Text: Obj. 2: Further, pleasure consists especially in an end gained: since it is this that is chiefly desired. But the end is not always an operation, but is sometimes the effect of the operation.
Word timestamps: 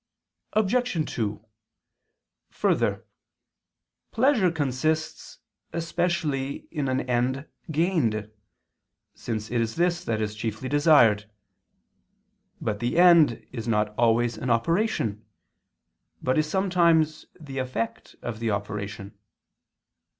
Obj. 0.53 1.13
2: 1.15 1.45
Further, 2.49 3.05
pleasure 4.09 4.49
consists 4.49 5.37
especially 5.73 6.67
in 6.71 6.87
an 6.87 7.01
end 7.01 7.45
gained: 7.69 8.31
since 9.13 9.51
it 9.51 9.61
is 9.61 9.75
this 9.75 10.03
that 10.05 10.19
is 10.19 10.33
chiefly 10.33 10.67
desired. 10.67 11.29
But 12.59 12.79
the 12.79 12.97
end 12.97 13.45
is 13.51 13.67
not 13.67 13.89
always 13.95 14.39
an 14.39 14.49
operation, 14.49 15.23
but 16.19 16.35
is 16.35 16.49
sometimes 16.49 17.27
the 17.39 17.59
effect 17.59 18.15
of 18.23 18.39
the 18.39 18.49
operation. 18.49 19.15